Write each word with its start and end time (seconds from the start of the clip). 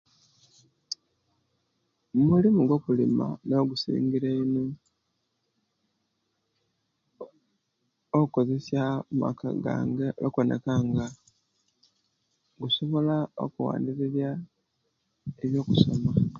Omulimu 2.17 2.61
gwo 2.63 2.75
okulima 2.79 3.27
nigwo 3.45 3.61
ogusingire 3.63 4.29
eino 4.37 4.61
okozesia 8.19 8.83
amaka 9.11 9.49
gange 9.63 10.07
okuboneka 10.25 10.73
nga 10.87 11.05
gusobola 12.61 13.15
okuwamiriria 13.43 14.29
ebyokusoma 15.43 16.11